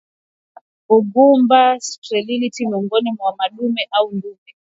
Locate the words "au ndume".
3.91-4.55